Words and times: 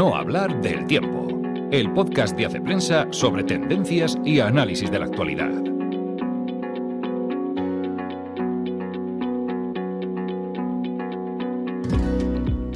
no 0.00 0.16
hablar 0.16 0.62
del 0.62 0.86
tiempo, 0.86 1.28
el 1.70 1.92
podcast 1.92 2.34
de 2.34 2.46
Hace 2.46 2.58
Prensa 2.62 3.06
sobre 3.10 3.44
tendencias 3.44 4.16
y 4.24 4.40
análisis 4.40 4.90
de 4.90 4.98
la 4.98 5.04
actualidad. 5.04 5.50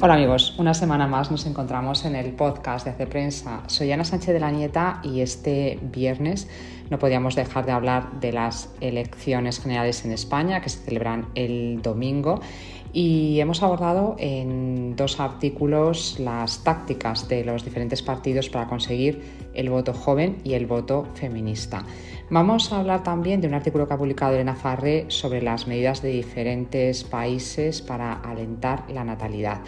Hola 0.01 0.13
amigos, 0.13 0.53
una 0.59 0.75
semana 0.75 1.07
más 1.07 1.31
nos 1.31 1.47
encontramos 1.47 2.05
en 2.05 2.15
el 2.15 2.31
podcast 2.33 2.85
de 2.85 2.91
Hace 2.91 3.07
Prensa. 3.07 3.63
Soy 3.65 3.91
Ana 3.91 4.05
Sánchez 4.05 4.31
de 4.31 4.39
la 4.39 4.51
Nieta 4.51 4.99
y 5.01 5.21
este 5.21 5.79
viernes 5.81 6.47
no 6.91 6.99
podíamos 6.99 7.35
dejar 7.35 7.65
de 7.65 7.71
hablar 7.71 8.19
de 8.19 8.33
las 8.33 8.71
elecciones 8.81 9.59
generales 9.59 10.05
en 10.05 10.11
España 10.11 10.61
que 10.61 10.69
se 10.69 10.77
celebran 10.77 11.29
el 11.33 11.81
domingo 11.81 12.39
y 12.95 13.41
hemos 13.41 13.61
abordado 13.61 14.15
en 14.19 14.95
dos 14.95 15.19
artículos 15.19 16.17
las 16.17 16.63
tácticas 16.63 17.27
de 17.27 17.43
los 17.43 17.65
diferentes 17.65 18.01
partidos 18.01 18.47
para 18.47 18.67
conseguir 18.67 19.21
el 19.53 19.69
voto 19.69 19.93
joven 19.93 20.37
y 20.45 20.53
el 20.53 20.65
voto 20.65 21.05
feminista. 21.13 21.83
Vamos 22.29 22.71
a 22.71 22.79
hablar 22.79 23.03
también 23.03 23.41
de 23.41 23.49
un 23.49 23.53
artículo 23.53 23.85
que 23.85 23.95
ha 23.95 23.97
publicado 23.97 24.35
Elena 24.35 24.55
Farré 24.55 25.07
sobre 25.09 25.41
las 25.41 25.67
medidas 25.67 26.01
de 26.01 26.09
diferentes 26.09 27.03
países 27.03 27.81
para 27.81 28.13
alentar 28.13 28.89
la 28.89 29.03
natalidad. 29.03 29.59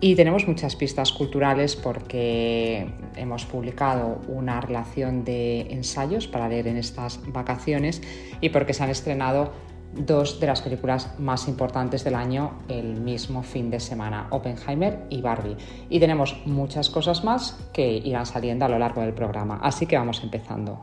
Y 0.00 0.14
tenemos 0.14 0.46
muchas 0.46 0.76
pistas 0.76 1.10
culturales 1.10 1.74
porque 1.74 2.86
hemos 3.16 3.44
publicado 3.44 4.20
una 4.28 4.60
relación 4.60 5.24
de 5.24 5.62
ensayos 5.72 6.28
para 6.28 6.48
leer 6.48 6.68
en 6.68 6.76
estas 6.76 7.20
vacaciones 7.32 8.00
y 8.40 8.50
porque 8.50 8.72
se 8.72 8.84
han 8.84 8.90
estrenado 8.90 9.50
dos 9.94 10.40
de 10.40 10.46
las 10.46 10.60
películas 10.60 11.18
más 11.18 11.48
importantes 11.48 12.04
del 12.04 12.14
año 12.14 12.52
el 12.68 13.00
mismo 13.00 13.42
fin 13.42 13.70
de 13.70 13.80
semana, 13.80 14.28
Oppenheimer 14.30 15.06
y 15.10 15.20
Barbie. 15.20 15.56
Y 15.88 16.00
tenemos 16.00 16.36
muchas 16.46 16.90
cosas 16.90 17.24
más 17.24 17.58
que 17.72 17.86
irán 17.86 18.26
saliendo 18.26 18.64
a 18.64 18.68
lo 18.68 18.78
largo 18.78 19.00
del 19.00 19.14
programa, 19.14 19.58
así 19.62 19.86
que 19.86 19.96
vamos 19.96 20.22
empezando. 20.22 20.78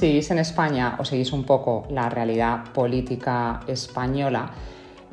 Vivís 0.00 0.30
en 0.30 0.38
España 0.38 0.96
o 0.98 1.04
seguís 1.04 1.32
un 1.32 1.44
poco 1.44 1.86
la 1.90 2.08
realidad 2.08 2.72
política 2.72 3.60
española, 3.66 4.50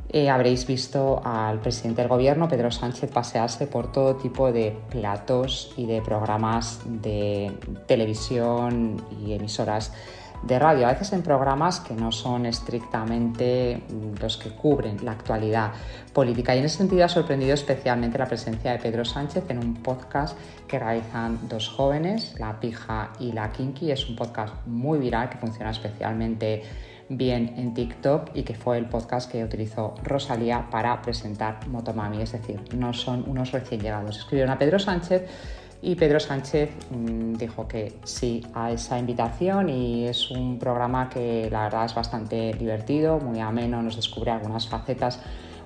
eh, 0.10 0.30
habréis 0.30 0.66
visto 0.66 1.22
al 1.26 1.60
presidente 1.60 2.02
del 2.02 2.08
gobierno, 2.08 2.48
Pedro 2.48 2.72
Sánchez, 2.72 3.12
pasearse 3.12 3.68
por 3.68 3.92
todo 3.92 4.16
tipo 4.16 4.54
de 4.54 4.78
platos 4.90 5.74
y 5.76 5.86
de 5.86 6.02
programas 6.02 6.80
de 6.86 7.52
televisión 7.88 9.04
y 9.26 9.34
emisoras 9.34 9.92
de 10.44 10.60
radio, 10.60 10.88
a 10.88 10.92
veces 10.92 11.14
en 11.14 11.22
programas 11.22 11.80
que 11.80 11.94
no 11.94 12.12
son 12.12 12.46
estrictamente 12.46 13.84
los 14.22 14.38
que 14.38 14.50
cubren 14.52 15.04
la 15.04 15.12
actualidad 15.12 15.72
política. 16.14 16.56
Y 16.56 16.60
en 16.60 16.66
ese 16.66 16.78
sentido 16.78 17.06
ha 17.06 17.10
sorprendido 17.10 17.54
especialmente 17.54 18.18
la 18.18 18.26
presencia 18.26 18.72
de 18.72 18.80
Pedro 18.80 19.04
Sánchez 19.04 19.44
en 19.50 19.58
un 19.60 19.76
podcast 19.76 20.38
que 20.68 20.80
realizan 20.80 21.48
dos 21.48 21.70
jóvenes, 21.70 22.36
La 22.40 22.60
Pija 22.60 23.14
y 23.20 23.32
La 23.32 23.52
Kinky. 23.52 23.92
Es 23.92 24.08
un 24.08 24.16
podcast 24.16 24.54
muy 24.66 25.00
viral 25.00 25.30
que 25.30 25.38
funciona 25.38 25.72
especialmente 25.72 26.64
bien 27.10 27.54
en 27.58 27.74
TikTok 27.74 28.32
y 28.34 28.44
que 28.44 28.53
fue 28.53 28.78
el 28.78 28.86
podcast 28.86 29.31
que 29.31 29.44
utilizó 29.44 29.96
Rosalía 30.03 30.68
para 30.70 31.02
presentar 31.02 31.66
Motomami, 31.68 32.22
es 32.22 32.34
decir, 32.34 32.62
no 32.76 32.94
son 32.94 33.24
unos 33.28 33.52
recién 33.52 33.81
llegados. 33.81 34.18
Escribieron 34.18 34.53
a 34.53 34.58
Pedro 34.58 34.78
Sánchez 34.78 35.26
y 35.82 35.96
Pedro 35.96 36.20
Sánchez 36.20 36.72
mm, 36.90 37.34
dijo 37.34 37.68
que 37.68 38.00
sí 38.04 38.46
a 38.54 38.72
esa 38.72 38.98
invitación 38.98 39.70
y 39.70 40.08
es 40.08 40.32
un 40.32 40.58
programa 40.58 41.10
que 41.10 41.50
la 41.52 41.64
verdad 41.64 41.86
es 41.86 41.94
bastante 41.94 42.54
divertido, 42.54 43.20
muy 43.20 43.40
ameno, 43.40 43.82
nos 43.82 43.96
descubre 43.96 44.32
algunas 44.32 44.68
facetas 44.68 45.20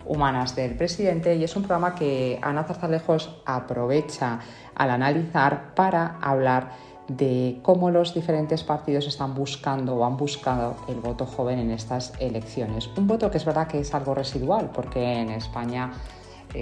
humanas 0.06 0.56
del 0.56 0.76
presidente 0.76 1.36
y 1.36 1.44
es 1.44 1.56
un 1.56 1.64
programa 1.64 1.96
que 1.96 2.40
Ana 2.42 2.64
Zarzalejos 2.64 3.42
aprovecha 3.46 4.40
al 4.76 4.90
analizar 4.90 5.74
para 5.76 6.18
hablar 6.22 6.72
de 7.08 7.60
cómo 7.62 7.92
los 7.92 8.14
diferentes 8.14 8.64
partidos 8.64 9.08
están 9.08 9.34
buscando 9.34 9.96
o 9.96 10.06
han 10.06 10.18
buscado 10.18 10.76
el 10.88 10.96
voto 10.96 11.26
joven 11.26 11.60
en 11.60 11.72
estas 11.72 12.14
elecciones. 12.20 12.90
Un 12.96 13.08
voto 13.08 13.30
que 13.30 13.38
es 13.38 13.46
verdad 13.46 13.68
que 13.68 13.80
es 13.80 13.94
algo 13.94 14.16
residual 14.16 14.72
porque 14.74 15.20
en 15.20 15.30
España 15.30 15.92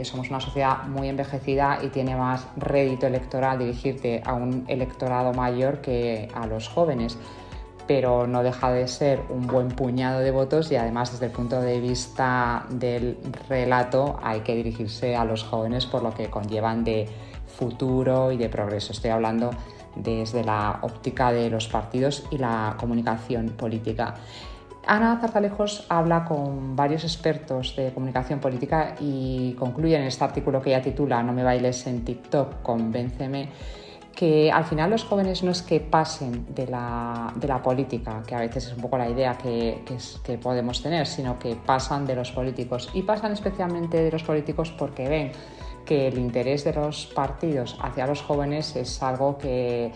somos 0.03 0.29
una 0.29 0.39
sociedad 0.39 0.83
muy 0.83 1.09
envejecida 1.09 1.79
y 1.81 1.87
tiene 1.87 2.15
más 2.15 2.47
rédito 2.57 3.07
electoral 3.07 3.59
dirigirte 3.59 4.21
a 4.25 4.33
un 4.33 4.65
electorado 4.67 5.33
mayor 5.33 5.81
que 5.81 6.29
a 6.33 6.47
los 6.47 6.67
jóvenes, 6.67 7.17
pero 7.87 8.27
no 8.27 8.43
deja 8.43 8.71
de 8.71 8.87
ser 8.87 9.21
un 9.29 9.47
buen 9.47 9.69
puñado 9.69 10.19
de 10.19 10.31
votos 10.31 10.71
y 10.71 10.75
además 10.75 11.11
desde 11.11 11.25
el 11.25 11.31
punto 11.31 11.59
de 11.59 11.79
vista 11.79 12.65
del 12.69 13.17
relato 13.49 14.19
hay 14.21 14.41
que 14.41 14.55
dirigirse 14.55 15.15
a 15.15 15.25
los 15.25 15.43
jóvenes 15.43 15.85
por 15.85 16.03
lo 16.03 16.13
que 16.13 16.29
conllevan 16.29 16.83
de 16.83 17.07
futuro 17.47 18.31
y 18.31 18.37
de 18.37 18.47
progreso. 18.47 18.93
Estoy 18.93 19.09
hablando 19.09 19.49
desde 19.95 20.43
la 20.43 20.79
óptica 20.81 21.31
de 21.31 21.49
los 21.49 21.67
partidos 21.67 22.25
y 22.31 22.37
la 22.37 22.75
comunicación 22.79 23.49
política. 23.49 24.15
Ana 24.89 25.19
Zarzalejos 25.21 25.85
habla 25.87 26.25
con 26.25 26.75
varios 26.75 27.03
expertos 27.03 27.75
de 27.75 27.93
comunicación 27.93 28.39
política 28.39 28.95
y 28.99 29.53
concluye 29.53 29.95
en 29.95 30.01
este 30.01 30.23
artículo 30.23 30.63
que 30.63 30.71
ella 30.71 30.81
titula 30.81 31.21
No 31.21 31.31
me 31.31 31.43
bailes 31.43 31.85
en 31.85 32.03
TikTok, 32.03 32.63
convénceme, 32.63 33.49
que 34.15 34.51
al 34.51 34.65
final 34.65 34.89
los 34.89 35.03
jóvenes 35.03 35.43
no 35.43 35.51
es 35.51 35.61
que 35.61 35.79
pasen 35.79 36.55
de 36.55 36.65
la, 36.65 37.61
política, 37.63 38.23
que 38.25 38.33
a 38.33 38.39
veces 38.39 38.65
es 38.65 38.73
un 38.73 38.81
poco 38.81 38.97
la 38.97 39.07
idea 39.07 39.37
que, 39.37 39.83
que 40.23 40.37
podemos 40.39 40.81
tener, 40.81 41.05
sino 41.05 41.37
que 41.37 41.55
pasan 41.55 42.07
de 42.07 42.15
los 42.15 42.31
políticos. 42.31 42.89
Y 42.95 43.03
pasan 43.03 43.33
especialmente 43.33 44.01
de 44.01 44.11
los 44.11 44.23
políticos 44.23 44.73
porque 44.75 45.07
ven 45.07 45.31
que 45.85 46.07
el 46.07 46.17
interés 46.17 46.63
de 46.63 46.73
los 46.73 47.05
partidos 47.05 47.77
hacia 47.79 48.07
los 48.07 48.23
jóvenes 48.23 48.75
es 48.75 49.03
algo 49.03 49.37
que, 49.37 49.91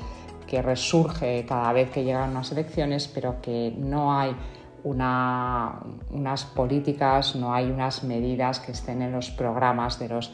que 0.45 0.61
resurge 0.61 1.47
cada 1.47 1.73
vez 1.73 1.89
que 1.89 2.03
llegan 2.03 2.29
unas 2.29 2.51
elecciones, 2.51 3.07
pero 3.07 3.41
que 3.41 3.73
no 3.75 4.15
hay 4.15 4.35
unas 4.83 6.45
políticas, 6.55 7.35
no 7.35 7.53
hay 7.53 7.71
unas 7.71 8.03
medidas 8.03 8.59
que 8.59 8.73
estén 8.73 9.01
en 9.01 9.11
los 9.11 9.31
programas 9.31 9.99
de 9.99 10.09
los 10.09 10.33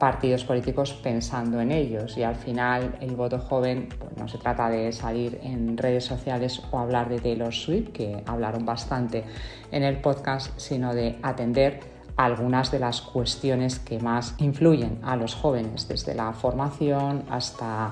partidos 0.00 0.44
políticos 0.44 0.94
pensando 0.94 1.60
en 1.60 1.70
ellos. 1.70 2.16
Y 2.16 2.22
al 2.22 2.34
final 2.34 2.96
el 3.00 3.14
voto 3.14 3.38
joven 3.38 3.88
pues, 3.98 4.16
no 4.16 4.26
se 4.26 4.38
trata 4.38 4.68
de 4.68 4.92
salir 4.92 5.38
en 5.42 5.76
redes 5.76 6.06
sociales 6.06 6.62
o 6.70 6.78
hablar 6.78 7.08
de 7.08 7.20
Taylor 7.20 7.52
Swift, 7.52 7.90
que 7.90 8.22
hablaron 8.26 8.64
bastante 8.64 9.24
en 9.70 9.82
el 9.82 10.00
podcast, 10.00 10.58
sino 10.58 10.94
de 10.94 11.18
atender 11.22 11.80
algunas 12.16 12.70
de 12.70 12.78
las 12.78 13.00
cuestiones 13.02 13.78
que 13.78 13.98
más 13.98 14.34
influyen 14.38 14.98
a 15.02 15.16
los 15.16 15.34
jóvenes, 15.34 15.86
desde 15.88 16.14
la 16.14 16.32
formación 16.32 17.24
hasta 17.30 17.90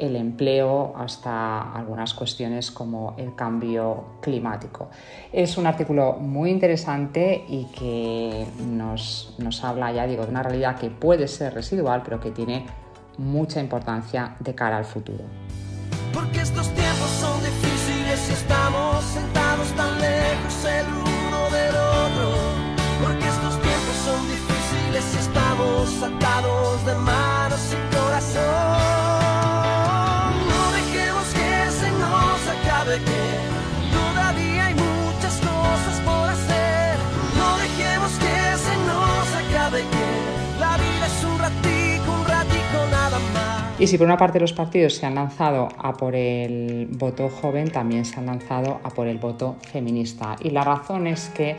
el 0.00 0.16
empleo 0.16 0.94
hasta 0.96 1.72
algunas 1.72 2.14
cuestiones 2.14 2.70
como 2.70 3.14
el 3.18 3.34
cambio 3.34 4.04
climático. 4.20 4.88
Es 5.32 5.58
un 5.58 5.66
artículo 5.66 6.14
muy 6.14 6.50
interesante 6.50 7.44
y 7.48 7.66
que 7.66 8.46
nos, 8.66 9.34
nos 9.38 9.62
habla, 9.62 9.92
ya 9.92 10.06
digo, 10.06 10.24
de 10.24 10.30
una 10.30 10.42
realidad 10.42 10.76
que 10.76 10.90
puede 10.90 11.28
ser 11.28 11.54
residual, 11.54 12.02
pero 12.02 12.18
que 12.18 12.30
tiene 12.30 12.66
mucha 13.18 13.60
importancia 13.60 14.36
de 14.40 14.54
cara 14.54 14.78
al 14.78 14.84
futuro. 14.84 15.24
Porque 16.12 16.40
estos 16.40 16.68
tiempos 16.74 17.10
son 17.20 17.38
difíciles 17.40 18.30
y 18.30 18.32
estamos 18.32 19.04
sentados 19.04 19.68
tan 19.76 19.98
lejos 20.00 20.64
el 20.64 20.86
uno 20.86 21.50
del 21.50 21.76
otro. 21.76 22.32
Porque 23.02 23.28
estos 23.28 23.60
tiempos 23.60 23.96
son 24.04 24.20
difíciles 24.28 25.14
y 25.14 25.18
estamos 25.18 25.88
Y 43.80 43.86
si 43.86 43.96
por 43.96 44.06
una 44.06 44.18
parte 44.18 44.38
los 44.38 44.52
partidos 44.52 44.96
se 44.96 45.06
han 45.06 45.14
lanzado 45.14 45.70
a 45.78 45.94
por 45.94 46.14
el 46.14 46.86
voto 46.98 47.30
joven, 47.30 47.72
también 47.72 48.04
se 48.04 48.20
han 48.20 48.26
lanzado 48.26 48.78
a 48.84 48.90
por 48.90 49.06
el 49.06 49.16
voto 49.16 49.56
feminista. 49.72 50.36
Y 50.38 50.50
la 50.50 50.62
razón 50.62 51.06
es 51.06 51.30
que 51.30 51.56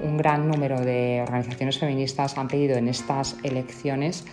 un 0.00 0.16
gran 0.16 0.48
número 0.48 0.80
de 0.80 1.20
organizaciones 1.26 1.80
feministas 1.80 2.38
han 2.38 2.46
pedido 2.46 2.76
en 2.76 2.86
estas 2.86 3.36
elecciones 3.42 4.24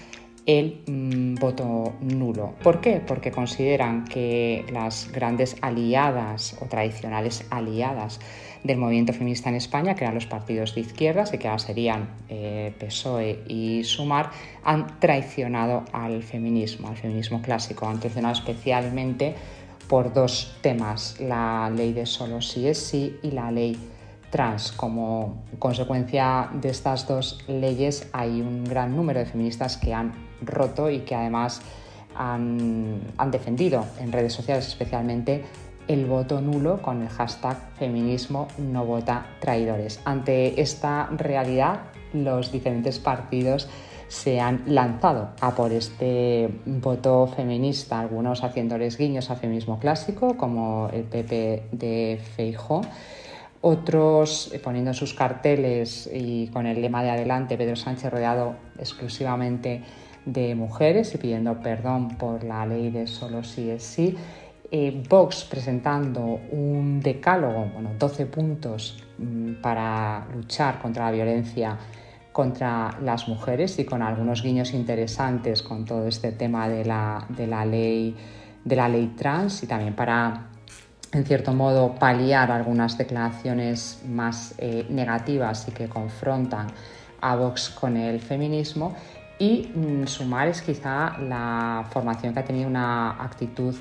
el 0.45 0.83
mm, 0.85 1.35
voto 1.39 1.93
nulo. 2.01 2.53
¿Por 2.61 2.79
qué? 2.79 3.01
Porque 3.05 3.31
consideran 3.31 4.05
que 4.05 4.63
las 4.71 5.11
grandes 5.11 5.57
aliadas 5.61 6.55
o 6.61 6.65
tradicionales 6.65 7.43
aliadas 7.49 8.19
del 8.63 8.77
movimiento 8.77 9.13
feminista 9.13 9.49
en 9.49 9.55
España, 9.55 9.95
que 9.95 10.03
eran 10.03 10.15
los 10.15 10.25
partidos 10.25 10.75
de 10.75 10.81
izquierdas 10.81 11.33
y 11.33 11.37
que 11.37 11.47
ahora 11.47 11.59
serían 11.59 12.09
eh, 12.29 12.73
PSOE 12.79 13.43
y 13.47 13.83
Sumar, 13.83 14.31
han 14.63 14.99
traicionado 14.99 15.85
al 15.91 16.23
feminismo, 16.23 16.89
al 16.89 16.97
feminismo 16.97 17.41
clásico, 17.41 17.87
han 17.87 17.99
traicionado 17.99 18.33
especialmente 18.33 19.35
por 19.87 20.13
dos 20.13 20.57
temas, 20.61 21.19
la 21.19 21.69
ley 21.69 21.91
de 21.91 22.05
solo 22.05 22.41
sí 22.41 22.67
es 22.67 22.77
sí 22.77 23.17
y 23.23 23.31
la 23.31 23.51
ley 23.51 23.77
trans. 24.29 24.71
Como 24.71 25.43
consecuencia 25.59 26.49
de 26.53 26.69
estas 26.69 27.07
dos 27.07 27.43
leyes 27.47 28.07
hay 28.13 28.41
un 28.41 28.63
gran 28.63 28.95
número 28.95 29.19
de 29.19 29.25
feministas 29.25 29.77
que 29.77 29.93
han 29.93 30.13
roto 30.41 30.89
y 30.89 30.99
que 30.99 31.13
además 31.13 31.61
han, 32.15 33.01
defendido 33.31 33.85
en 33.99 34.11
redes 34.11 34.33
sociales 34.33 34.67
especialmente 34.67 35.43
el 35.87 36.05
voto 36.05 36.41
nulo 36.41 36.81
con 36.81 37.01
el 37.01 37.09
hashtag 37.09 37.57
feminismo 37.77 38.47
no 38.57 38.85
vota 38.85 39.25
traidores. 39.39 39.99
Ante 40.05 40.61
esta 40.61 41.07
realidad, 41.07 41.81
los 42.13 42.51
diferentes 42.51 42.99
partidos 42.99 43.69
se 44.07 44.41
han 44.41 44.63
lanzado 44.65 45.29
a 45.39 45.55
por 45.55 45.71
este 45.71 46.49
voto 46.65 47.27
feminista, 47.27 48.01
algunos 48.01 48.43
haciéndoles 48.43 48.97
guiños 48.97 49.29
al 49.29 49.37
feminismo 49.37 49.79
clásico, 49.79 50.35
como 50.35 50.89
el 50.91 51.03
PP 51.03 51.69
de 51.71 52.19
Feijó, 52.35 52.81
otros 53.61 54.51
poniendo 54.63 54.93
sus 54.93 55.13
carteles 55.13 56.09
y 56.13 56.47
con 56.47 56.65
el 56.65 56.81
lema 56.81 57.03
de 57.03 57.11
adelante, 57.11 57.57
Pedro 57.57 57.77
Sánchez 57.77 58.11
rodeado 58.11 58.55
exclusivamente 58.77 59.83
de 60.25 60.55
mujeres 60.55 61.15
y 61.15 61.17
pidiendo 61.17 61.61
perdón 61.61 62.09
por 62.17 62.43
la 62.43 62.65
ley 62.65 62.89
de 62.89 63.07
solo 63.07 63.43
sí 63.43 63.69
es 63.69 63.83
sí. 63.83 64.17
Eh, 64.73 65.03
Vox 65.09 65.43
presentando 65.43 66.21
un 66.21 67.01
decálogo, 67.01 67.65
bueno, 67.73 67.91
12 67.99 68.25
puntos 68.27 69.03
mm, 69.17 69.55
para 69.61 70.25
luchar 70.33 70.79
contra 70.79 71.05
la 71.05 71.11
violencia 71.11 71.77
contra 72.31 72.97
las 73.01 73.27
mujeres 73.27 73.77
y 73.79 73.83
con 73.83 74.01
algunos 74.01 74.41
guiños 74.41 74.73
interesantes 74.73 75.61
con 75.61 75.83
todo 75.83 76.07
este 76.07 76.31
tema 76.31 76.69
de 76.69 76.85
la, 76.85 77.25
de 77.27 77.47
la, 77.47 77.65
ley, 77.65 78.15
de 78.63 78.75
la 78.77 78.87
ley 78.87 79.13
trans 79.17 79.63
y 79.63 79.67
también 79.67 79.93
para, 79.93 80.47
en 81.11 81.25
cierto 81.25 81.53
modo, 81.53 81.95
paliar 81.95 82.51
algunas 82.51 82.97
declaraciones 82.97 84.01
más 84.07 84.55
eh, 84.57 84.85
negativas 84.89 85.67
y 85.67 85.71
que 85.71 85.89
confrontan 85.89 86.67
a 87.19 87.35
Vox 87.35 87.69
con 87.69 87.97
el 87.97 88.21
feminismo 88.21 88.95
y 89.37 89.69
mm, 89.75 90.07
sumar 90.07 90.47
es 90.47 90.61
quizá 90.61 91.17
la 91.19 91.85
formación 91.89 92.33
que 92.33 92.39
ha 92.39 92.45
tenido 92.45 92.69
una 92.69 93.21
actitud 93.21 93.75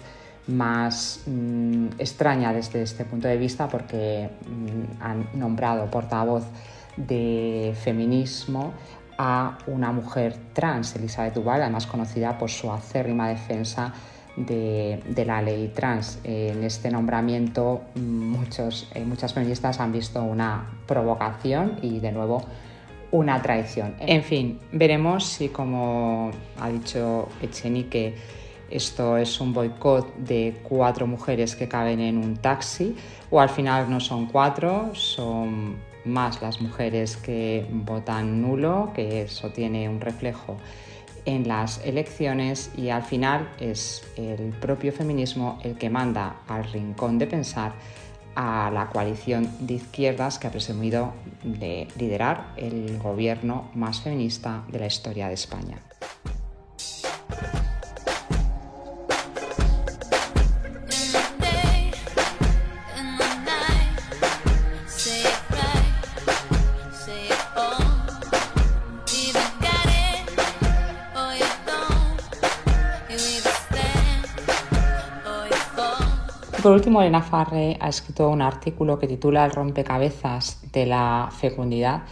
más 0.47 1.23
mm, 1.27 1.87
extraña 1.99 2.53
desde 2.53 2.83
este 2.83 3.05
punto 3.05 3.29
de 3.29 3.37
vista 3.37 3.69
porque 3.69 4.31
mm, 4.47 5.03
han 5.03 5.29
nombrado 5.35 5.91
portavoz 5.91 6.45
de 6.97 7.75
feminismo 7.83 8.73
a 9.19 9.59
una 9.67 9.93
mujer 9.93 10.35
trans, 10.55 10.97
Elizabeth 10.97 11.35
Duval, 11.35 11.63
además 11.63 11.87
conocida 11.87 12.39
por 12.39 12.51
su 12.51 12.73
acérrima 12.73 13.29
defensa 13.29 13.93
de, 14.37 15.25
la 15.27 15.43
ley 15.43 15.73
trans. 15.75 16.19
En 16.25 16.65
este 16.65 16.91
nombramiento 16.91 17.83
muchos, 17.97 18.91
eh, 18.95 19.05
muchas 19.05 19.35
feministas 19.35 19.81
han 19.81 19.93
visto 19.93 20.23
una 20.23 20.71
provocación 20.87 21.79
y 21.83 22.01
de 22.01 22.13
nuevo 22.13 22.43
una 23.11 23.43
traición. 23.43 23.95
En 23.99 24.23
fin, 24.23 24.61
veremos 24.73 25.27
si, 25.27 25.49
como 25.49 26.31
ha 26.59 26.69
dicho 26.69 27.29
Echenique, 27.43 28.15
esto 28.71 29.17
es 29.17 29.41
un 29.41 29.53
boicot 29.53 30.17
de 30.17 30.61
cuatro 30.63 31.07
mujeres 31.07 31.57
que 31.57 31.69
caben 31.69 32.01
en 32.01 32.17
un 32.17 32.37
taxi, 32.37 32.97
o 33.31 33.41
al 33.41 33.49
final 33.49 33.91
no 33.91 34.01
son 34.01 34.27
cuatro, 34.27 34.95
son 34.95 35.77
más 36.05 36.41
las 36.41 36.61
mujeres 36.61 37.17
que 37.17 37.67
votan 37.71 38.41
nulo, 38.41 38.93
que 38.95 39.23
eso 39.23 39.51
tiene 39.51 39.89
un 39.89 40.01
reflejo 40.01 40.57
en 41.27 41.47
las 41.47 41.85
elecciones 41.85 42.71
y 42.77 42.89
al 42.89 43.03
final 43.03 43.51
es 43.61 44.03
el 44.17 44.51
propio 44.61 44.93
feminismo 44.93 45.59
el 45.63 45.77
que 45.77 45.91
manda 45.91 46.37
al 46.49 46.65
rincón 46.65 47.19
de 47.19 47.27
pensar 47.27 47.73
a 48.35 48.71
la 48.73 48.89
coalición 48.89 49.51
de 49.61 49.75
izquierdas 49.75 50.39
que 50.39 50.47
ha 50.47 50.51
presumido 50.51 51.13
de 51.43 51.89
liderar 51.99 52.55
el 52.57 52.99
gobierno 52.99 53.71
más 53.75 54.01
feminista 54.01 54.65
de 54.69 54.79
la 54.79 54.87
historia 54.87 55.29
de 55.29 55.35
España. 55.35 55.79
Por 76.61 76.73
último, 76.73 77.01
Elena 77.01 77.23
Farre 77.23 77.77
ha 77.81 77.89
escrito 77.89 78.29
un 78.29 78.43
artículo 78.43 78.99
que 78.99 79.07
titula 79.07 79.45
El 79.45 79.53
rompecabezas 79.53 80.61
de 80.73 80.87
la 80.87 81.29
fecundidad. 81.31 82.03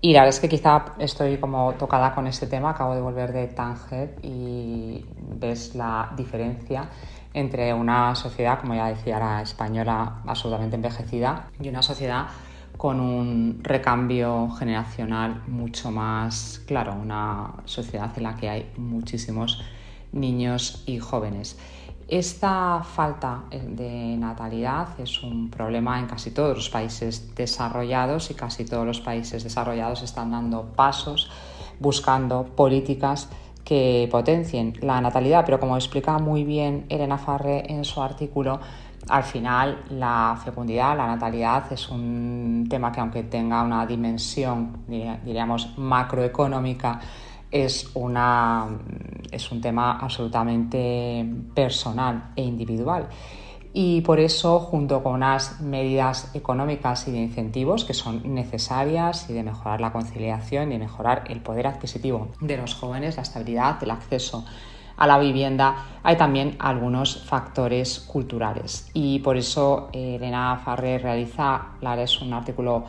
Y 0.00 0.12
la 0.12 0.20
verdad 0.20 0.34
es 0.34 0.40
que 0.40 0.48
quizá 0.48 0.94
estoy 0.98 1.36
como 1.38 1.74
tocada 1.74 2.14
con 2.14 2.26
este 2.26 2.46
tema, 2.46 2.70
acabo 2.70 2.94
de 2.94 3.02
volver 3.02 3.32
de 3.32 3.48
Tanger 3.48 4.16
y 4.22 5.04
ves 5.38 5.74
la 5.74 6.10
diferencia 6.16 6.88
entre 7.34 7.74
una 7.74 8.14
sociedad, 8.14 8.60
como 8.60 8.74
ya 8.74 8.86
decía 8.86 9.18
la 9.18 9.42
española, 9.42 10.22
absolutamente 10.26 10.76
envejecida 10.76 11.48
y 11.60 11.68
una 11.68 11.82
sociedad 11.82 12.26
con 12.76 12.98
un 12.98 13.60
recambio 13.62 14.50
generacional 14.50 15.42
mucho 15.46 15.90
más 15.90 16.62
claro, 16.66 16.94
una 16.94 17.52
sociedad 17.66 18.10
en 18.16 18.22
la 18.22 18.36
que 18.36 18.48
hay 18.48 18.70
muchísimos 18.78 19.62
niños 20.12 20.82
y 20.86 20.98
jóvenes. 20.98 21.58
Esta 22.10 22.82
falta 22.82 23.44
de 23.52 24.16
natalidad 24.16 24.98
es 24.98 25.22
un 25.22 25.48
problema 25.48 26.00
en 26.00 26.08
casi 26.08 26.32
todos 26.32 26.56
los 26.56 26.68
países 26.68 27.36
desarrollados 27.36 28.32
y 28.32 28.34
casi 28.34 28.64
todos 28.64 28.84
los 28.84 29.00
países 29.00 29.44
desarrollados 29.44 30.02
están 30.02 30.32
dando 30.32 30.64
pasos 30.74 31.30
buscando 31.78 32.46
políticas 32.46 33.28
que 33.62 34.08
potencien 34.10 34.76
la 34.80 35.00
natalidad, 35.00 35.44
pero 35.44 35.60
como 35.60 35.76
explica 35.76 36.18
muy 36.18 36.42
bien 36.42 36.84
Elena 36.88 37.16
Farre 37.16 37.72
en 37.72 37.84
su 37.84 38.02
artículo, 38.02 38.58
al 39.08 39.22
final 39.22 39.84
la 39.90 40.36
fecundidad, 40.44 40.96
la 40.96 41.06
natalidad 41.06 41.72
es 41.72 41.88
un 41.90 42.66
tema 42.68 42.90
que 42.90 42.98
aunque 42.98 43.22
tenga 43.22 43.62
una 43.62 43.86
dimensión, 43.86 44.78
diríamos, 44.88 45.78
macroeconómica, 45.78 46.98
es, 47.50 47.90
una, 47.94 48.66
es 49.32 49.50
un 49.52 49.60
tema 49.60 49.98
absolutamente 49.98 51.26
personal 51.54 52.32
e 52.36 52.42
individual. 52.42 53.08
Y 53.72 54.00
por 54.00 54.18
eso, 54.18 54.58
junto 54.58 55.02
con 55.02 55.14
unas 55.14 55.60
medidas 55.60 56.34
económicas 56.34 57.06
y 57.06 57.12
de 57.12 57.18
incentivos 57.18 57.84
que 57.84 57.94
son 57.94 58.34
necesarias 58.34 59.30
y 59.30 59.32
de 59.32 59.44
mejorar 59.44 59.80
la 59.80 59.92
conciliación 59.92 60.72
y 60.72 60.78
mejorar 60.78 61.24
el 61.28 61.40
poder 61.40 61.68
adquisitivo 61.68 62.28
de 62.40 62.56
los 62.56 62.74
jóvenes, 62.74 63.16
la 63.16 63.22
estabilidad, 63.22 63.80
el 63.82 63.92
acceso 63.92 64.44
a 64.96 65.06
la 65.06 65.18
vivienda, 65.18 65.86
hay 66.02 66.16
también 66.16 66.56
algunos 66.58 67.24
factores 67.24 68.00
culturales. 68.00 68.90
Y 68.92 69.20
por 69.20 69.36
eso 69.36 69.88
Elena 69.92 70.60
Farré 70.62 70.98
realiza, 70.98 71.68
es 71.98 72.20
un 72.20 72.34
artículo 72.34 72.84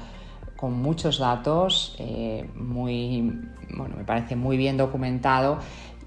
con 0.58 0.74
muchos 0.74 1.20
datos, 1.20 1.96
eh, 2.00 2.50
muy, 2.56 3.32
bueno, 3.76 3.96
me 3.98 4.04
parece 4.04 4.36
muy 4.36 4.58
bien 4.58 4.78
documentado 4.78 5.60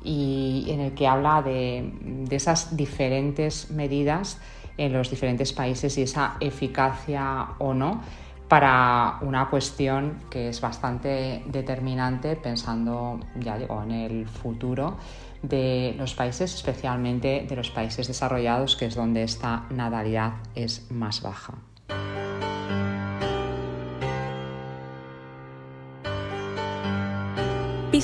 y 0.04 0.66
en 0.68 0.80
el 0.80 0.94
que 0.94 1.06
habla 1.06 1.42
de, 1.42 1.90
esas 2.30 2.76
diferentes 2.76 3.70
medidas 3.70 4.38
en 4.76 4.92
los 4.92 5.11
diferentes 5.11 5.52
países 5.52 5.96
y 5.99 6.02
esa 6.02 6.37
eficacia 6.40 7.49
o 7.58 7.75
no 7.75 8.02
para 8.49 9.18
una 9.23 9.49
cuestión 9.49 10.20
que 10.30 10.50
es 10.50 10.61
bastante 10.61 11.42
determinante 11.46 12.37
pensando, 12.37 13.18
ya 13.40 13.56
digo, 13.56 13.82
en 13.82 13.90
el 13.90 14.26
futuro 14.28 14.99
de 15.42 15.94
los 15.99 16.14
países, 16.14 16.54
especialmente 16.54 17.46
de 17.49 17.56
los 17.56 17.70
países 17.70 18.06
desarrollados, 18.06 18.76
que 18.76 18.87
es 18.87 18.94
donde 18.94 19.23
esta 19.23 19.64
natalidad 19.70 20.34
es 20.54 20.90
más 20.90 21.23
baja. 21.23 21.54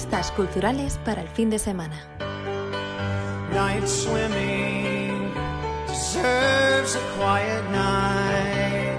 Pistas 0.00 0.30
culturales 0.33 0.99
para 1.04 1.21
el 1.21 1.28
fin 1.28 1.50
de 1.50 1.59
semana. 1.59 1.95
Night 3.52 3.87
swimming 3.87 5.30
deserves 5.87 6.97
a 6.97 7.00
quiet 7.19 7.62
night. 7.71 8.99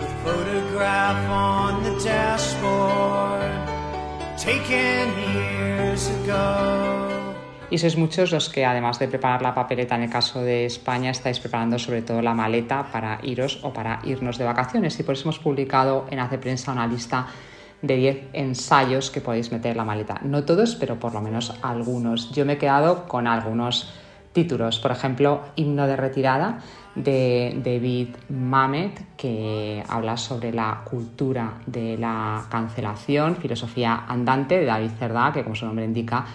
The 0.00 0.08
photograph 0.24 1.30
on 1.30 1.84
the 1.84 1.94
dash 2.02 2.54
taken 4.36 5.06
years 5.32 6.08
ago. 6.08 6.75
Y 7.68 7.78
sois 7.78 7.96
muchos 7.96 8.30
los 8.30 8.48
que, 8.48 8.64
además 8.64 9.00
de 9.00 9.08
preparar 9.08 9.42
la 9.42 9.52
papeleta 9.52 9.96
en 9.96 10.02
el 10.02 10.10
caso 10.10 10.40
de 10.40 10.66
España, 10.66 11.10
estáis 11.10 11.40
preparando 11.40 11.80
sobre 11.80 12.02
todo 12.02 12.22
la 12.22 12.32
maleta 12.32 12.86
para 12.92 13.18
iros 13.24 13.58
o 13.64 13.72
para 13.72 13.98
irnos 14.04 14.38
de 14.38 14.44
vacaciones. 14.44 14.98
Y 15.00 15.02
por 15.02 15.14
eso 15.14 15.24
hemos 15.24 15.40
publicado 15.40 16.06
en 16.10 16.20
Hace 16.20 16.38
Prensa 16.38 16.70
una 16.70 16.86
lista 16.86 17.26
de 17.82 17.96
10 17.96 18.18
ensayos 18.34 19.10
que 19.10 19.20
podéis 19.20 19.50
meter 19.50 19.72
en 19.72 19.78
la 19.78 19.84
maleta. 19.84 20.20
No 20.22 20.44
todos, 20.44 20.76
pero 20.76 21.00
por 21.00 21.12
lo 21.12 21.20
menos 21.20 21.54
algunos. 21.60 22.30
Yo 22.30 22.44
me 22.46 22.52
he 22.52 22.58
quedado 22.58 23.08
con 23.08 23.26
algunos 23.26 23.92
títulos. 24.32 24.78
Por 24.78 24.92
ejemplo, 24.92 25.40
Himno 25.56 25.88
de 25.88 25.96
retirada 25.96 26.60
de 26.94 27.52
David 27.64 28.10
Mamet, 28.28 29.16
que 29.16 29.82
habla 29.88 30.16
sobre 30.16 30.52
la 30.52 30.82
cultura 30.84 31.54
de 31.66 31.98
la 31.98 32.44
cancelación, 32.48 33.36
filosofía 33.36 34.04
andante 34.06 34.58
de 34.58 34.66
David 34.66 34.90
Cerdá, 34.98 35.32
que 35.32 35.42
como 35.42 35.56
su 35.56 35.66
nombre 35.66 35.84
indica, 35.84 36.26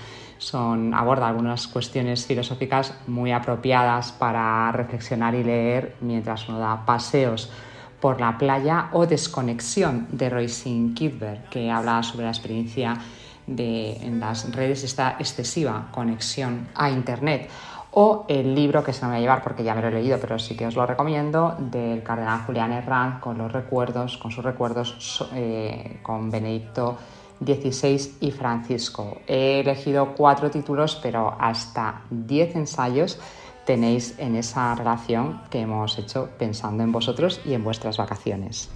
son, 0.41 0.95
aborda 0.95 1.27
algunas 1.27 1.67
cuestiones 1.67 2.25
filosóficas 2.25 2.95
muy 3.05 3.31
apropiadas 3.31 4.11
para 4.11 4.71
reflexionar 4.71 5.35
y 5.35 5.43
leer 5.43 5.95
mientras 6.01 6.49
uno 6.49 6.57
da 6.57 6.83
paseos 6.83 7.51
por 7.99 8.19
la 8.19 8.39
playa 8.39 8.89
o 8.93 9.05
Desconexión 9.05 10.07
de 10.11 10.31
Roisin 10.31 10.95
Kidberg, 10.95 11.47
que 11.49 11.69
habla 11.69 12.01
sobre 12.01 12.25
la 12.25 12.31
experiencia 12.31 12.97
de 13.45 13.97
en 13.97 14.19
las 14.19 14.51
redes 14.51 14.83
esta 14.83 15.15
excesiva 15.19 15.89
conexión 15.91 16.67
a 16.73 16.89
Internet. 16.89 17.47
O 17.91 18.25
el 18.27 18.55
libro 18.55 18.83
que 18.83 18.93
se 18.93 19.05
me 19.05 19.11
va 19.11 19.17
a 19.17 19.19
llevar 19.19 19.43
porque 19.43 19.63
ya 19.63 19.75
me 19.75 19.81
lo 19.81 19.89
he 19.89 19.91
leído, 19.91 20.17
pero 20.19 20.39
sí 20.39 20.55
que 20.55 20.65
os 20.65 20.75
lo 20.75 20.87
recomiendo, 20.87 21.55
del 21.59 22.01
cardenal 22.01 22.45
Julián 22.47 22.71
Herranz 22.71 23.19
con 23.19 23.37
los 23.37 23.51
recuerdos, 23.51 24.17
con 24.17 24.31
sus 24.31 24.43
recuerdos 24.43 25.27
eh, 25.35 25.99
con 26.01 26.31
Benedicto 26.31 26.97
16 27.41 28.17
y 28.21 28.31
Francisco. 28.31 29.17
He 29.27 29.59
elegido 29.59 30.13
cuatro 30.15 30.49
títulos, 30.49 30.97
pero 31.01 31.35
hasta 31.39 32.03
10 32.11 32.55
ensayos 32.55 33.19
tenéis 33.65 34.15
en 34.19 34.35
esa 34.35 34.75
relación 34.75 35.41
que 35.49 35.61
hemos 35.61 35.97
hecho 35.97 36.29
pensando 36.37 36.83
en 36.83 36.91
vosotros 36.91 37.41
y 37.43 37.53
en 37.53 37.63
vuestras 37.63 37.97
vacaciones. 37.97 38.69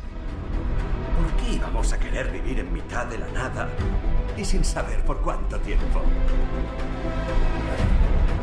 ¿Por 1.15 1.45
qué 1.45 1.53
íbamos 1.53 1.93
a 1.93 1.99
querer 1.99 2.31
vivir 2.31 2.59
en 2.59 2.73
mitad 2.73 3.05
de 3.05 3.19
la 3.19 3.27
nada 3.27 3.69
y 4.35 4.43
sin 4.43 4.65
saber 4.65 5.03
por 5.05 5.21
cuánto 5.21 5.59
tiempo? 5.59 6.01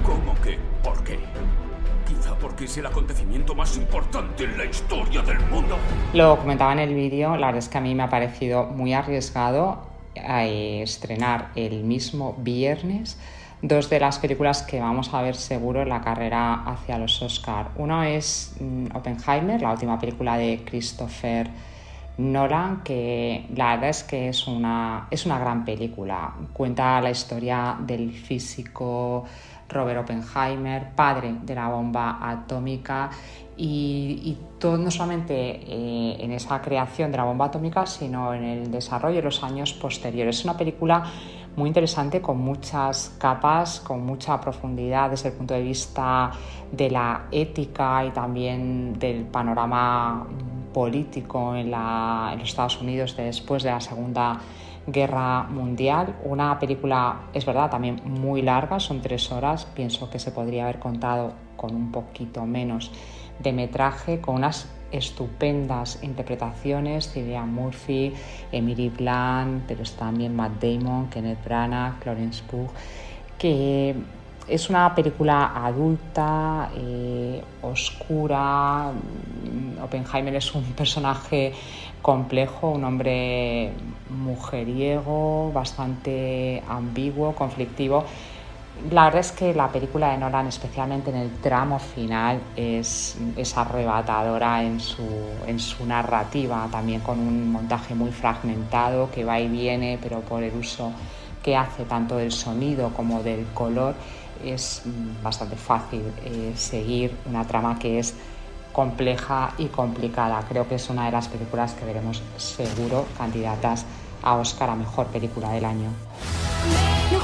¿Cómo 0.05 0.35
que? 0.41 0.59
¿Por 0.83 1.03
qué? 1.03 1.19
Quizá 2.07 2.37
porque 2.39 2.65
es 2.65 2.77
el 2.79 2.87
acontecimiento 2.87 3.55
más 3.55 3.77
importante 3.77 4.45
en 4.45 4.57
la 4.57 4.65
historia 4.67 5.23
del 5.23 5.41
mundo. 5.47 5.77
Lo 6.13 6.39
comentaba 6.39 6.73
en 6.73 6.81
el 6.81 6.95
vídeo, 6.95 7.37
la 7.37 7.47
verdad 7.47 7.59
es 7.59 7.69
que 7.69 7.79
a 7.79 7.81
mí 7.81 7.95
me 7.95 8.05
ha 8.05 8.09
parecido 8.09 8.67
muy 8.67 8.93
arriesgado 8.93 9.92
a 10.17 10.45
estrenar 10.45 11.51
el 11.55 11.85
mismo 11.85 12.35
viernes 12.39 13.19
dos 13.63 13.89
de 13.89 14.01
las 14.01 14.19
películas 14.19 14.63
que 14.63 14.81
vamos 14.81 15.15
a 15.15 15.23
ver 15.23 15.37
seguro 15.37 15.83
en 15.83 15.89
la 15.89 16.01
carrera 16.01 16.65
hacia 16.65 16.99
los 16.99 17.23
Oscar. 17.23 17.71
Uno 17.77 18.03
es 18.03 18.57
mm, 18.61 18.87
Oppenheimer, 18.95 19.63
la 19.63 19.71
última 19.71 19.99
película 20.01 20.37
de 20.37 20.65
Christopher 20.65 21.49
Nolan, 22.19 22.83
que 22.83 23.47
la 23.55 23.75
verdad 23.75 23.91
es 23.91 24.03
que 24.03 24.29
es 24.29 24.49
una, 24.49 25.07
es 25.11 25.25
una 25.27 25.39
gran 25.39 25.65
película. 25.65 26.35
Cuenta 26.53 27.01
la 27.01 27.11
historia 27.11 27.77
del 27.79 28.13
físico 28.13 29.25
Robert 29.69 30.01
Oppenheimer, 30.01 30.91
padre 30.95 31.37
de 31.43 31.55
la 31.55 31.69
bomba 31.69 32.19
atómica, 32.21 33.11
y, 33.57 34.37
todo 34.59 34.79
no 34.79 34.93
solamente 34.93 35.35
eh, 35.35 36.17
en 36.21 36.31
esa 36.31 36.63
creación 36.63 37.11
de 37.11 37.17
la 37.17 37.25
bomba 37.25 37.47
atómica, 37.47 37.85
sino 37.85 38.33
en 38.33 38.45
el 38.45 38.71
desarrollo 38.71 39.17
de 39.17 39.23
los 39.23 39.43
años 39.43 39.73
posteriores. 39.73 40.39
Es 40.39 40.45
una 40.45 40.57
película 40.57 41.03
muy 41.57 41.67
interesante 41.67 42.21
con 42.21 42.39
muchas 42.39 43.17
capas, 43.19 43.81
con 43.81 44.07
mucha 44.07 44.41
profundidad 44.41 45.11
desde 45.11 45.31
el 45.31 45.35
punto 45.35 45.55
de 45.55 45.63
vista 45.63 46.31
de 46.71 46.91
la 46.91 47.27
ética 47.33 48.05
y 48.05 48.11
también 48.11 48.99
del 49.01 49.25
panorama 49.25 50.29
político 50.73 51.57
en, 51.57 51.75
en 51.75 52.39
los 52.39 52.49
Estados 52.49 52.81
Unidos 52.81 53.17
después 53.17 53.65
de 53.65 53.71
la 53.71 53.81
Segunda 53.81 54.39
Guerra 54.87 55.45
Mundial. 55.45 56.17
Una 56.25 56.59
película, 56.59 57.23
es 57.33 57.45
verdad, 57.45 57.71
también 57.71 58.01
muy 58.05 58.43
larga, 58.43 58.81
son 58.81 59.01
tres 59.01 59.31
horas. 59.31 59.67
Pienso 59.67 60.09
que 60.09 60.19
se 60.19 60.31
podría 60.31 60.65
haber 60.65 60.79
contado 60.79 61.33
con 61.57 61.75
un 61.75 61.93
poquito 61.93 62.45
menos 62.47 62.91
de 63.39 63.53
metraje, 63.53 64.21
con 64.21 64.37
unas 64.37 64.69
estupendas 64.93 65.99
interpretaciones, 66.03 67.11
Cillian 67.13 67.53
Murphy, 67.53 68.13
Emily 68.53 68.91
Blunt, 68.91 69.65
pero 69.67 69.83
también 69.99 70.37
Matt 70.37 70.63
Damon, 70.63 71.09
Kenneth 71.09 71.43
Branagh, 71.45 71.99
Florence 72.01 72.43
Pugh, 72.49 72.71
que 73.39 73.97
es 74.47 74.69
una 74.71 74.95
película 74.95 75.53
adulta, 75.55 76.71
eh, 76.77 77.43
oscura. 77.63 78.93
Oppenheimer 79.83 80.35
es 80.37 80.55
un 80.55 80.65
personaje 80.73 81.53
complejo, 82.03 82.71
un 82.71 82.85
hombre 82.85 83.73
mujeriego, 84.11 85.53
bastante 85.53 86.63
ambiguo, 86.69 87.35
conflictivo. 87.35 88.05
La 88.91 89.05
verdad 89.05 89.21
es 89.21 89.33
que 89.33 89.55
la 89.55 89.69
película 89.69 90.11
de 90.11 90.19
Nolan, 90.19 90.49
especialmente 90.49 91.11
en 91.11 91.17
el 91.17 91.31
tramo 91.41 91.79
final, 91.79 92.41
es, 92.57 93.17
es 93.37 93.57
arrebatadora 93.57 94.63
en 94.65 94.81
su, 94.81 95.07
en 95.47 95.61
su 95.61 95.87
narrativa, 95.87 96.67
también 96.71 97.01
con 97.01 97.21
un 97.21 97.53
montaje 97.53 97.95
muy 97.95 98.11
fragmentado 98.11 99.11
que 99.11 99.25
va 99.25 99.39
y 99.39 99.49
viene, 99.49 99.99
pero 100.03 100.21
por 100.21 100.43
el 100.43 100.55
uso 100.57 100.91
que 101.43 101.57
hace 101.57 101.85
tanto 101.85 102.17
del 102.17 102.33
sonido 102.33 102.91
como 102.91 103.23
del 103.23 103.47
color, 103.55 103.95
es 104.45 104.83
bastante 105.23 105.57
fácil 105.57 106.03
eh, 106.25 106.53
seguir 106.57 107.15
una 107.27 107.47
trama 107.47 107.79
que 107.79 107.99
es 107.99 108.15
compleja 108.73 109.53
y 109.59 109.67
complicada. 109.67 110.43
Creo 110.49 110.67
que 110.67 110.77
es 110.77 110.89
una 110.89 111.07
de 111.07 111.13
las 111.13 111.29
películas 111.29 111.75
que 111.75 111.85
veremos 111.85 112.23
seguro 112.37 113.07
candidatas 113.17 113.85
a 114.23 114.35
Oscar 114.37 114.71
a 114.71 114.75
Mejor 114.75 115.07
Película 115.07 115.51
del 115.51 115.65
Año. 115.65 115.91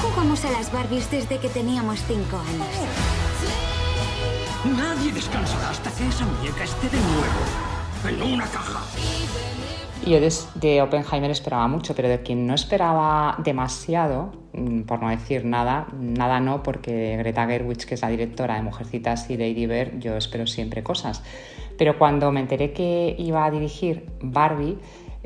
Jugamos 0.01 0.45
a 0.45 0.51
las 0.53 0.73
Barbies 0.73 1.11
desde 1.11 1.39
que 1.39 1.49
teníamos 1.49 2.01
cinco 2.05 2.39
años. 2.39 2.67
Nadie 4.77 5.13
descansará 5.13 5.71
hasta 5.71 5.91
que 5.91 6.07
esa 6.07 6.25
muñeca 6.25 6.65
esté 6.65 6.89
de 6.89 6.99
nuevo 6.99 8.27
en 8.27 8.35
una 8.35 8.45
caja. 8.45 8.81
Yo 10.07 10.21
de, 10.21 10.83
Oppenheimer 10.83 11.31
esperaba 11.31 11.67
mucho, 11.67 11.95
pero 11.95 12.09
de 12.09 12.23
quien 12.23 12.47
no 12.47 12.55
esperaba 12.55 13.37
demasiado, 13.45 14.33
mm, 14.53 14.83
por 14.83 15.03
no 15.03 15.09
decir 15.11 15.45
nada, 15.45 15.89
nada 15.93 16.39
no, 16.41 16.63
porque 16.63 17.17
Greta 17.19 17.47
Gerwig, 17.47 17.85
que 17.85 17.95
es 17.95 18.03
la 18.03 18.09
directora 18.09 18.55
de 18.55 18.63
Mujercitas 18.63 19.29
y 19.31 19.37
Lady 19.37 19.67
Bird, 19.67 19.99
yo 19.99 20.17
espero 20.17 20.47
siempre 20.47 20.83
cosas. 20.83 21.23
Pero 21.77 21.99
cuando 21.99 22.31
me 22.31 22.41
enteré 22.41 22.73
que 22.73 23.17
iba 23.19 23.45
a 23.45 23.51
dirigir 23.51 24.07
Barbie, 24.21 24.79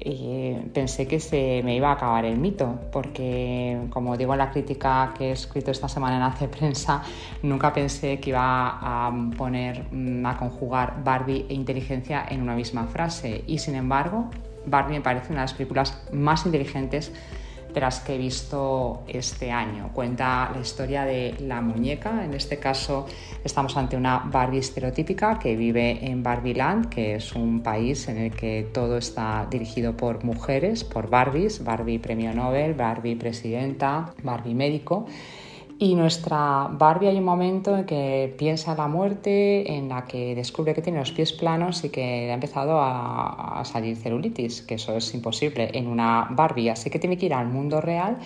eh, 0.05 0.69
pensé 0.73 1.07
que 1.07 1.21
se 1.21 1.63
me 1.65 1.77
iba 1.77 1.91
a 1.91 1.93
acabar 1.93 2.25
el 2.25 2.39
mito, 2.39 2.79
porque 2.93 3.79
como 3.91 4.17
digo 4.17 4.33
en 4.33 4.39
la 4.39 4.51
crítica 4.51 5.15
que 5.17 5.29
he 5.29 5.33
escrito 5.33 5.71
esta 5.71 5.89
semana 5.89 6.17
en 6.17 6.23
Hace 6.23 6.49
Prensa, 6.49 7.03
nunca 7.43 7.73
pensé 7.73 8.21
que 8.21 8.31
iba 8.31 8.79
a 8.81 9.13
poner, 9.37 9.87
mm, 9.91 10.27
a 10.27 10.37
conjugar 10.37 11.03
Barbie 11.05 11.47
e 11.49 11.55
inteligencia 11.55 12.25
en 12.29 12.43
una 12.43 12.55
misma 12.55 12.87
frase. 12.87 13.45
Y 13.47 13.59
sin 13.59 13.75
embargo, 13.75 14.31
Barbie 14.67 14.95
me 14.95 15.01
parece 15.01 15.33
una 15.33 15.41
de 15.41 15.45
las 15.45 15.55
películas 15.55 16.03
más 16.13 16.47
inteligentes 16.47 17.13
de 17.73 17.81
las 17.81 18.01
que 18.01 18.15
he 18.15 18.19
visto 18.19 19.03
este 19.09 19.51
año. 19.51 19.91
Cuenta 19.93 20.51
la 20.55 20.61
historia 20.61 21.05
de 21.05 21.35
la 21.41 21.61
muñeca, 21.61 22.25
en 22.25 22.35
este 22.35 22.59
caso 22.59 23.07
estamos 23.45 23.77
ante 23.77 23.97
una 23.97 24.19
Barbie 24.19 24.59
estereotípica 24.59 25.39
que 25.39 25.57
vive 25.57 26.05
en 26.07 26.23
Barbieland, 26.23 26.89
que 26.89 27.15
es 27.17 27.33
un 27.35 27.63
país 27.63 28.09
en 28.09 28.19
el 28.19 28.33
que 28.33 28.69
todo 28.73 28.99
está 28.99 29.47
dirigido 29.51 29.97
por 29.97 30.25
mujeres, 30.25 30.85
por 30.85 31.09
Barbies, 31.09 31.65
Barbie 31.65 31.99
premio 31.99 32.35
Nobel, 32.35 32.75
Barbie 32.75 33.17
presidenta, 33.17 34.13
Barbie 34.23 34.55
médico. 34.55 35.07
Y 35.79 35.95
nuestra 35.95 36.69
Barbie 36.71 37.09
hay 37.09 37.17
un 37.17 37.25
momento 37.25 37.77
en 37.77 37.85
que 37.85 38.35
piensa 38.39 38.75
la 38.77 38.87
muerte, 38.87 39.75
en 39.75 39.89
la 39.89 40.05
que 40.05 40.35
descubre 40.35 40.75
que 40.75 40.83
tiene 40.83 40.99
los 40.99 41.11
pies 41.13 41.33
planos 41.33 41.83
y 41.85 41.89
que 41.89 42.31
ha 42.31 42.35
empezado 42.35 42.79
a, 42.81 43.63
salir 43.65 43.97
celulitis, 43.97 44.63
que 44.63 44.75
eso 44.75 44.97
es 44.97 45.13
imposible 45.15 45.71
en 45.75 45.89
una 45.89 46.29
Barbie, 46.31 46.71
así 46.71 46.91
que 46.91 46.99
tiene 46.99 47.19
que 47.19 47.27
ir 47.27 47.35
al 47.35 47.49
mundo 47.49 47.81
real. 47.81 48.19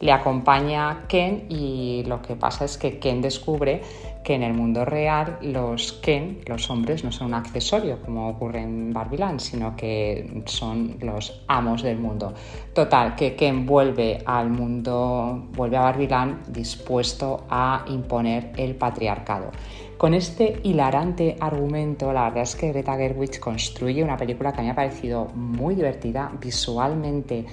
Le 0.00 0.12
acompaña 0.12 1.04
Ken 1.08 1.46
y 1.48 2.04
lo 2.06 2.20
que 2.20 2.36
pasa 2.36 2.64
es 2.64 2.76
que 2.76 2.98
Ken 2.98 3.22
descubre 3.22 3.82
que 4.24 4.34
en 4.34 4.42
el 4.42 4.54
mundo 4.54 4.84
real 4.84 5.38
los 5.42 5.92
Ken, 5.92 6.40
los 6.46 6.70
hombres, 6.70 7.04
no 7.04 7.12
son 7.12 7.28
un 7.28 7.34
accesorio 7.34 8.00
como 8.00 8.30
ocurre 8.30 8.62
en 8.62 8.92
Barbiland, 8.92 9.38
sino 9.38 9.76
que 9.76 10.42
son 10.46 10.96
los 11.00 11.44
amos 11.46 11.82
del 11.82 11.98
mundo. 11.98 12.32
Total, 12.72 13.14
que 13.14 13.36
Ken 13.36 13.66
vuelve 13.66 14.22
al 14.24 14.48
mundo, 14.48 15.48
vuelve 15.52 15.76
a 15.76 15.82
Barbiland 15.82 16.46
dispuesto 16.48 17.44
a 17.50 17.84
imponer 17.86 18.52
el 18.56 18.74
patriarcado. 18.74 19.50
Con 19.98 20.14
este 20.14 20.58
hilarante 20.64 21.36
argumento, 21.38 22.12
la 22.12 22.24
verdad 22.24 22.42
es 22.42 22.56
que 22.56 22.72
Greta 22.72 22.96
Gerwig 22.96 23.38
construye 23.38 24.02
una 24.02 24.16
película 24.16 24.52
que 24.52 24.58
a 24.58 24.62
mí 24.62 24.66
me 24.66 24.72
ha 24.72 24.74
parecido 24.74 25.26
muy 25.34 25.74
divertida, 25.74 26.32
visualmente 26.40 27.44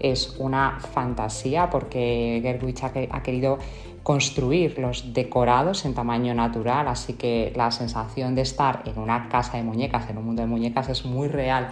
es 0.00 0.36
una 0.38 0.80
fantasía 0.80 1.70
porque 1.70 2.40
Gerwig 2.42 2.76
ha 3.10 3.22
querido 3.22 3.58
construir 4.02 4.78
los 4.78 5.12
decorados 5.12 5.84
en 5.84 5.94
tamaño 5.94 6.34
natural, 6.34 6.88
así 6.88 7.14
que 7.14 7.52
la 7.54 7.70
sensación 7.70 8.34
de 8.34 8.42
estar 8.42 8.82
en 8.86 8.98
una 8.98 9.28
casa 9.28 9.58
de 9.58 9.62
muñecas, 9.62 10.08
en 10.08 10.18
un 10.18 10.24
mundo 10.24 10.42
de 10.42 10.48
muñecas, 10.48 10.88
es 10.88 11.04
muy 11.04 11.28
real 11.28 11.68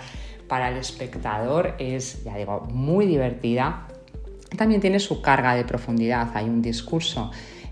para 0.47 0.69
el 0.69 0.77
espectador, 0.77 1.75
es, 1.79 2.25
ya 2.25 2.37
digo, 2.37 2.67
muy 2.73 3.07
divertida. 3.07 3.89
También 4.57 4.81
tiene 4.81 4.99
su 4.99 5.21
carga 5.21 5.55
de 5.55 5.65
profundidad, 5.65 6.31
hay 6.35 6.47
un 6.47 6.63
discurso 6.63 7.31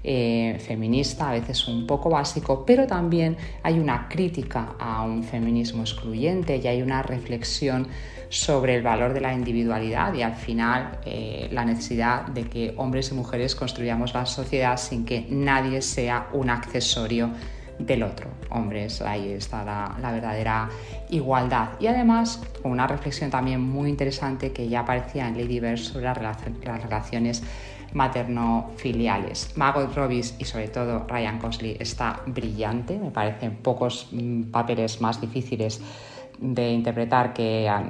eh, 0.08 0.58
feminista, 0.60 1.30
a 1.30 1.32
veces 1.32 1.66
un 1.66 1.84
poco 1.84 2.10
básico, 2.10 2.64
pero 2.64 2.86
también 2.86 3.36
hay 3.64 3.80
una 3.80 4.08
crítica 4.08 4.76
a 4.78 5.02
un 5.02 5.24
feminismo 5.24 5.82
excluyente 5.82 6.58
y 6.58 6.66
hay 6.68 6.80
una 6.80 7.02
reflexión 7.02 7.88
sobre 8.28 8.76
el 8.76 8.82
valor 8.82 9.14
de 9.14 9.20
la 9.20 9.34
individualidad 9.34 10.14
y 10.14 10.22
al 10.22 10.36
final 10.36 11.00
eh, 11.04 11.48
la 11.50 11.64
necesidad 11.64 12.26
de 12.26 12.44
que 12.44 12.74
hombres 12.76 13.10
y 13.10 13.14
mujeres 13.14 13.56
construyamos 13.56 14.14
la 14.14 14.26
sociedad 14.26 14.76
sin 14.76 15.04
que 15.04 15.26
nadie 15.28 15.82
sea 15.82 16.28
un 16.32 16.50
accesorio 16.50 17.32
del 17.78 18.02
otro. 18.02 18.30
Hombres, 18.50 19.02
ahí 19.02 19.32
está 19.32 19.64
la, 19.64 20.12
verdadera 20.12 20.68
igualdad. 21.10 21.70
Y 21.80 21.88
además, 21.88 22.42
una 22.62 22.86
reflexión 22.86 23.30
también 23.30 23.60
muy 23.60 23.90
interesante 23.90 24.52
que 24.52 24.68
ya 24.68 24.80
aparecía 24.80 25.28
en 25.28 25.36
Lady 25.36 25.60
Bird 25.60 25.78
sobre 25.78 26.04
las, 26.04 26.38
relaciones 26.82 27.42
materno-filiales. 27.96 29.56
Margot 29.56 29.92
Robbie 29.94 30.20
y 30.38 30.44
sobre 30.44 30.68
todo 30.68 31.06
Ryan 31.08 31.38
Cosley 31.38 31.76
está 31.80 32.20
brillante, 32.26 32.98
me 32.98 33.10
parecen 33.10 33.56
pocos 33.56 34.08
mm, 34.12 34.50
papeles 34.50 35.00
más 35.00 35.18
difíciles 35.18 35.80
de 36.38 36.72
interpretar 36.72 37.32
que 37.32 37.66
a, 37.68 37.82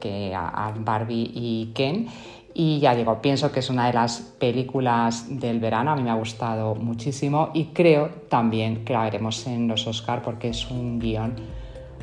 que 0.00 0.34
a 0.34 0.74
Barbie 0.76 1.30
y 1.32 1.72
Ken. 1.72 2.08
Y 2.52 2.80
ya 2.80 2.94
digo, 2.94 3.20
pienso 3.20 3.50
que 3.52 3.60
es 3.60 3.70
una 3.70 3.86
de 3.86 3.92
las 3.92 4.20
películas 4.20 5.26
del 5.28 5.60
verano, 5.60 5.92
a 5.92 5.96
mí 5.96 6.02
me 6.02 6.10
ha 6.10 6.14
gustado 6.14 6.74
muchísimo 6.74 7.50
y 7.54 7.66
creo 7.66 8.10
también 8.28 8.84
que 8.84 8.92
la 8.92 9.04
veremos 9.04 9.46
en 9.46 9.68
los 9.68 9.86
Oscar 9.86 10.22
porque 10.22 10.48
es 10.48 10.68
un 10.70 10.98
guion 10.98 11.34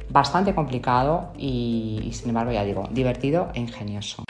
bastante 0.09 0.53
complicado 0.53 1.31
y, 1.37 2.01
y 2.03 2.13
sin 2.13 2.29
embargo, 2.29 2.51
ya 2.51 2.63
digo, 2.63 2.87
divertido 2.91 3.49
e 3.53 3.59
ingenioso. 3.59 4.23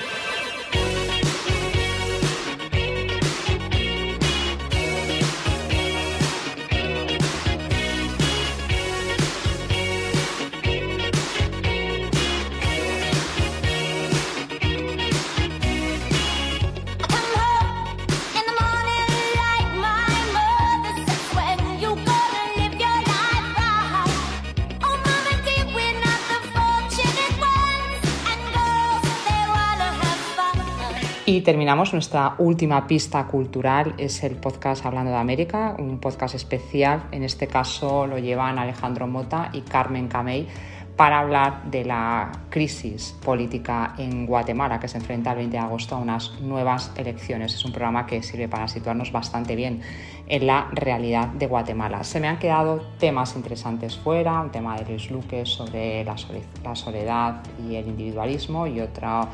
Terminamos 31.52 31.92
nuestra 31.92 32.36
última 32.38 32.88
pista 32.88 33.28
cultural, 33.28 33.94
es 33.98 34.24
el 34.24 34.38
podcast 34.38 34.86
Hablando 34.86 35.12
de 35.12 35.18
América, 35.18 35.76
un 35.78 36.00
podcast 36.00 36.34
especial. 36.34 37.04
En 37.12 37.24
este 37.24 37.48
caso 37.48 38.08
lo 38.08 38.18
llevan 38.18 38.58
Alejandro 38.58 39.06
Mota 39.06 39.50
y 39.52 39.60
Carmen 39.60 40.08
Camey 40.08 40.48
para 40.96 41.20
hablar 41.20 41.70
de 41.70 41.84
la 41.84 42.32
crisis 42.50 43.18
política 43.22 43.96
en 43.98 44.26
Guatemala 44.26 44.80
que 44.80 44.88
se 44.88 45.00
enfrenta 45.00 45.32
el 45.32 45.40
20 45.40 45.58
de 45.58 45.62
agosto 45.62 45.96
a 45.96 45.98
unas 45.98 46.40
nuevas 46.40 46.94
elecciones. 46.96 47.54
Es 47.54 47.66
un 47.66 47.74
programa 47.74 48.06
que 48.06 48.24
sirve 48.24 48.48
para 48.48 48.70
situarnos 48.70 49.12
bastante 49.12 49.54
bien 49.58 49.82
en 50.28 50.48
la 50.48 50.70
realidad 50.72 51.28
de 51.28 51.48
Guatemala. 51.48 52.06
Se 52.06 52.22
me 52.22 52.30
han 52.30 52.40
quedado 52.40 52.82
temas 52.98 53.36
interesantes 53.36 53.98
fuera, 53.98 54.40
un 54.40 54.52
tema 54.52 54.78
de 54.78 54.86
Luis 54.86 55.12
Luque 55.12 55.46
sobre 55.46 56.06
la 56.06 56.76
soledad 56.76 57.44
y 57.68 57.76
el 57.76 57.90
individualismo 57.90 58.68
y 58.68 58.80
otro 58.80 59.28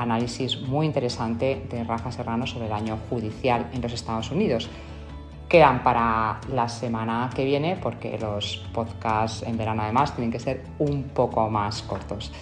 análisis 0.00 0.60
muy 0.62 0.86
interesante 0.86 1.66
de 1.70 1.84
Rafa 1.84 2.10
Serrano 2.10 2.46
sobre 2.46 2.66
el 2.66 2.72
año 2.72 2.98
judicial 3.08 3.68
en 3.72 3.82
los 3.82 3.92
Estados 3.92 4.30
Unidos. 4.30 4.68
Quedan 5.48 5.82
para 5.82 6.40
la 6.52 6.68
semana 6.68 7.28
que 7.34 7.44
viene 7.44 7.76
porque 7.80 8.18
los 8.18 8.64
podcasts 8.72 9.42
en 9.42 9.56
verano 9.56 9.82
además 9.82 10.14
tienen 10.14 10.30
que 10.30 10.38
ser 10.38 10.64
un 10.78 11.04
poco 11.04 11.50
más 11.50 11.82
cortos. 11.82 12.32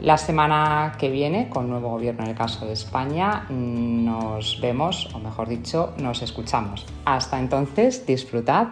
La 0.00 0.16
semana 0.16 0.96
que 0.98 1.10
viene, 1.10 1.48
con 1.48 1.68
nuevo 1.68 1.90
gobierno 1.90 2.24
en 2.24 2.30
el 2.30 2.36
caso 2.36 2.66
de 2.66 2.72
España, 2.72 3.46
nos 3.50 4.60
vemos, 4.60 5.08
o 5.14 5.18
mejor 5.18 5.48
dicho, 5.48 5.94
nos 5.98 6.22
escuchamos. 6.22 6.86
Hasta 7.04 7.38
entonces, 7.38 8.04
disfrutad 8.04 8.68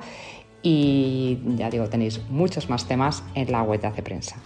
y 0.63 1.39
ya 1.57 1.71
digo, 1.71 1.89
tenéis 1.89 2.21
muchos 2.29 2.69
más 2.69 2.87
temas 2.87 3.23
en 3.35 3.53
la 3.53 3.63
web 3.63 3.81
de 3.81 4.03
Prensa. 4.03 4.37